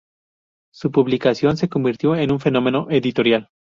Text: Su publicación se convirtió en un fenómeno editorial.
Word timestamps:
Su 0.73 0.89
publicación 0.91 1.57
se 1.57 1.69
convirtió 1.69 2.15
en 2.15 2.31
un 2.31 2.39
fenómeno 2.39 2.87
editorial. 2.89 3.51